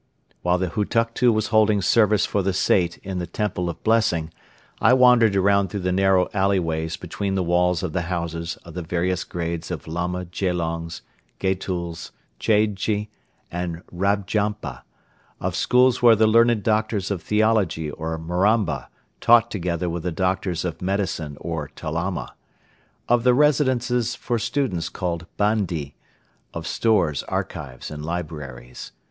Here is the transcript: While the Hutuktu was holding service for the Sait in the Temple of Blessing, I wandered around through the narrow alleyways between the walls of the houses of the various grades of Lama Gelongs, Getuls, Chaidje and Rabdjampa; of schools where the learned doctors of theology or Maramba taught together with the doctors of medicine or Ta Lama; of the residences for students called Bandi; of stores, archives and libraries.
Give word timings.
While 0.41 0.57
the 0.57 0.69
Hutuktu 0.71 1.31
was 1.31 1.49
holding 1.49 1.79
service 1.79 2.25
for 2.25 2.41
the 2.41 2.53
Sait 2.53 2.97
in 3.03 3.19
the 3.19 3.27
Temple 3.27 3.69
of 3.69 3.83
Blessing, 3.83 4.31
I 4.81 4.93
wandered 4.93 5.35
around 5.35 5.67
through 5.67 5.81
the 5.81 5.91
narrow 5.91 6.27
alleyways 6.33 6.97
between 6.97 7.35
the 7.35 7.43
walls 7.43 7.83
of 7.83 7.93
the 7.93 8.01
houses 8.09 8.57
of 8.65 8.73
the 8.73 8.81
various 8.81 9.23
grades 9.23 9.69
of 9.69 9.85
Lama 9.85 10.25
Gelongs, 10.25 11.01
Getuls, 11.39 12.09
Chaidje 12.39 13.09
and 13.51 13.83
Rabdjampa; 13.95 14.81
of 15.39 15.55
schools 15.55 16.01
where 16.01 16.15
the 16.15 16.25
learned 16.25 16.63
doctors 16.63 17.11
of 17.11 17.21
theology 17.21 17.91
or 17.91 18.17
Maramba 18.17 18.87
taught 19.19 19.51
together 19.51 19.87
with 19.87 20.01
the 20.01 20.11
doctors 20.11 20.65
of 20.65 20.81
medicine 20.81 21.37
or 21.39 21.67
Ta 21.75 21.89
Lama; 21.89 22.33
of 23.07 23.23
the 23.23 23.35
residences 23.35 24.15
for 24.15 24.39
students 24.39 24.89
called 24.89 25.27
Bandi; 25.37 25.93
of 26.55 26.65
stores, 26.65 27.21
archives 27.27 27.91
and 27.91 28.03
libraries. 28.03 28.93